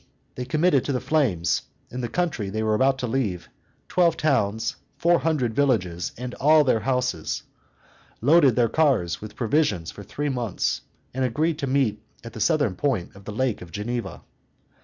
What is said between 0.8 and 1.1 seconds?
to the